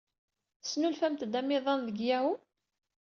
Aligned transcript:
Tesnulfamt-d 0.61 1.33
amiḍan 1.39 1.81
deg 1.87 1.97
Yahoo? 2.07 2.37